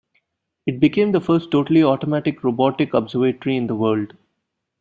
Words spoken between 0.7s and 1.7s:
became the first